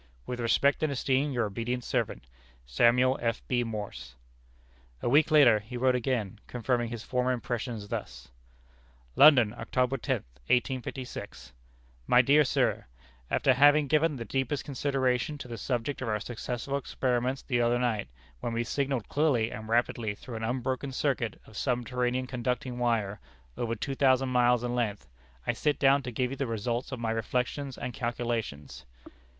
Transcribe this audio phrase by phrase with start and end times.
[0.25, 2.25] "With respect and esteem, your obedient servant,
[2.65, 3.43] "Samuel F.
[3.47, 3.63] B.
[3.63, 4.15] Morse."
[5.03, 8.29] A week later, he wrote again, confirming his former impressions, thus:
[9.15, 10.15] "London, October 10,
[10.47, 11.53] 1856.
[12.07, 12.87] "My dear Sir:
[13.29, 17.77] After having given the deepest consideration to the subject of our successful experiments the other
[17.77, 18.09] night,
[18.39, 23.19] when we signalled clearly and rapidly through an unbroken circuit of subterranean conducting wire,
[23.55, 25.07] over two thousand miles in length,
[25.45, 28.87] I sit down to give you the result of my reflections and calculations.